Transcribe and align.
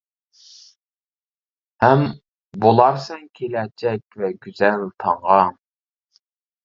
ھەم 1.83 2.01
بولارسەن 2.63 3.21
كېلەچەك 3.41 4.21
ۋە 4.23 4.35
گۈزەل 4.47 4.91
تاڭغا! 5.05 5.41